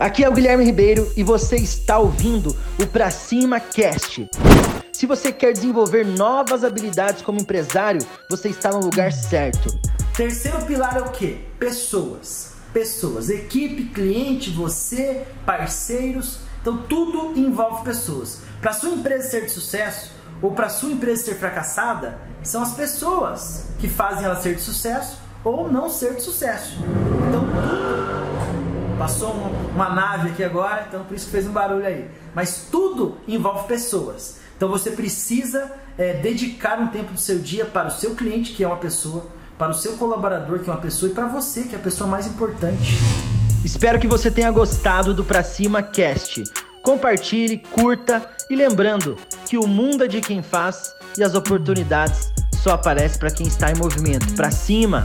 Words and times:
Aqui 0.00 0.24
é 0.24 0.28
o 0.30 0.32
Guilherme 0.32 0.64
Ribeiro 0.64 1.12
e 1.14 1.22
você 1.22 1.56
está 1.56 1.98
ouvindo 1.98 2.56
o 2.78 2.86
Pra 2.86 3.10
Cima 3.10 3.60
Cast. 3.60 4.26
Se 4.90 5.04
você 5.04 5.30
quer 5.30 5.52
desenvolver 5.52 6.06
novas 6.06 6.64
habilidades 6.64 7.20
como 7.20 7.38
empresário, 7.38 8.00
você 8.26 8.48
está 8.48 8.70
no 8.70 8.80
lugar 8.80 9.12
certo. 9.12 9.68
Terceiro 10.16 10.64
pilar 10.64 10.96
é 10.96 11.00
o 11.02 11.10
que? 11.10 11.44
Pessoas. 11.58 12.52
Pessoas, 12.72 13.28
equipe, 13.28 13.90
cliente, 13.90 14.48
você, 14.48 15.26
parceiros. 15.44 16.38
Então 16.62 16.78
tudo 16.78 17.38
envolve 17.38 17.84
pessoas. 17.84 18.40
Para 18.62 18.72
sua 18.72 18.88
empresa 18.88 19.28
ser 19.28 19.44
de 19.44 19.50
sucesso 19.50 20.12
ou 20.40 20.52
para 20.52 20.70
sua 20.70 20.92
empresa 20.92 21.24
ser 21.24 21.34
fracassada, 21.34 22.18
são 22.42 22.62
as 22.62 22.72
pessoas 22.72 23.66
que 23.78 23.86
fazem 23.86 24.24
ela 24.24 24.40
ser 24.40 24.54
de 24.54 24.62
sucesso 24.62 25.18
ou 25.44 25.70
não 25.70 25.90
ser 25.90 26.14
de 26.14 26.22
sucesso. 26.22 26.78
Então 27.28 27.44
tudo 27.44 27.89
passou 29.20 29.34
uma 29.74 29.90
nave 29.90 30.30
aqui 30.30 30.42
agora, 30.42 30.86
então 30.88 31.04
por 31.04 31.14
isso 31.14 31.26
que 31.26 31.32
fez 31.32 31.46
um 31.46 31.52
barulho 31.52 31.84
aí. 31.84 32.10
Mas 32.34 32.68
tudo 32.70 33.18
envolve 33.28 33.68
pessoas. 33.68 34.38
Então 34.56 34.68
você 34.68 34.90
precisa 34.90 35.70
é, 35.98 36.14
dedicar 36.14 36.78
um 36.80 36.88
tempo 36.88 37.12
do 37.12 37.20
seu 37.20 37.38
dia 37.38 37.66
para 37.66 37.88
o 37.88 37.90
seu 37.90 38.14
cliente, 38.14 38.52
que 38.52 38.64
é 38.64 38.66
uma 38.66 38.78
pessoa, 38.78 39.26
para 39.58 39.70
o 39.70 39.74
seu 39.74 39.92
colaborador, 39.98 40.60
que 40.60 40.70
é 40.70 40.72
uma 40.72 40.80
pessoa, 40.80 41.10
e 41.10 41.14
para 41.14 41.26
você, 41.26 41.64
que 41.64 41.74
é 41.74 41.78
a 41.78 41.82
pessoa 41.82 42.08
mais 42.08 42.26
importante. 42.26 42.98
Espero 43.62 43.98
que 43.98 44.06
você 44.06 44.30
tenha 44.30 44.50
gostado 44.50 45.12
do 45.12 45.22
Pra 45.22 45.42
Cima 45.42 45.82
Cast. 45.82 46.42
Compartilhe, 46.82 47.58
curta 47.58 48.26
e 48.48 48.56
lembrando 48.56 49.16
que 49.46 49.58
o 49.58 49.66
mundo 49.66 50.04
é 50.04 50.08
de 50.08 50.22
quem 50.22 50.42
faz 50.42 50.90
e 51.18 51.22
as 51.22 51.34
oportunidades 51.34 52.32
só 52.62 52.72
aparecem 52.72 53.18
para 53.18 53.30
quem 53.30 53.46
está 53.46 53.70
em 53.70 53.76
movimento. 53.76 54.34
Pra 54.34 54.50
cima! 54.50 55.02